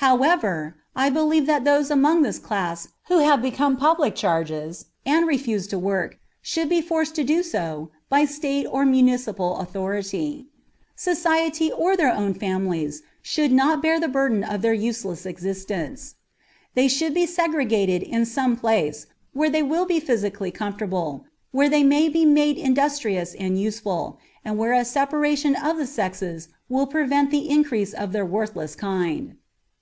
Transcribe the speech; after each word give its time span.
However, 0.00 0.76
I 0.94 1.08
believe 1.08 1.46
that 1.46 1.64
those 1.64 1.90
among 1.90 2.20
this 2.20 2.38
class 2.38 2.88
who 3.08 3.20
have 3.20 3.40
become 3.40 3.78
public 3.78 4.14
charges 4.14 4.84
and 5.06 5.26
refuse 5.26 5.66
to 5.68 5.78
work 5.78 6.18
should 6.42 6.68
be 6.68 6.82
forced 6.82 7.14
to 7.14 7.24
do 7.24 7.42
so 7.42 7.90
by 8.10 8.26
state 8.26 8.66
or 8.70 8.84
municipal 8.84 9.56
authority. 9.56 10.48
Society 10.96 11.72
or 11.72 11.96
their 11.96 12.12
own 12.12 12.34
families 12.34 13.02
should 13.22 13.50
not 13.50 13.80
bear 13.80 13.98
the 13.98 14.06
burden 14.06 14.44
of 14.44 14.60
their 14.60 14.74
useless 14.74 15.24
existence. 15.24 16.16
They 16.74 16.88
should 16.88 17.14
be 17.14 17.24
segregated 17.24 18.02
in 18.02 18.26
some 18.26 18.54
place 18.54 19.06
where 19.32 19.50
they 19.50 19.62
will 19.62 19.86
be 19.86 19.98
physically 19.98 20.50
comfortable, 20.50 21.24
where 21.52 21.70
they 21.70 21.82
may 21.82 22.10
be 22.10 22.26
made 22.26 22.58
industrious 22.58 23.32
and 23.34 23.58
useful, 23.58 24.18
and 24.44 24.58
where 24.58 24.74
a 24.74 24.84
separation 24.84 25.56
of 25.56 25.78
the 25.78 25.86
sexes 25.86 26.48
will 26.68 26.86
prevent 26.86 27.30
the 27.30 27.48
increase 27.48 27.94
of 27.94 28.12
their 28.12 28.26
worthless 28.26 28.76
kind. 28.76 29.36